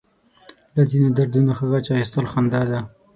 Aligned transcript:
له 0.75 0.81
ځينو 0.91 1.07
دردونو 1.17 1.51
ښه 1.57 1.65
غچ 1.71 1.85
اخيستل 1.93 2.25
خندا 2.31 2.61
ده. 2.71 2.79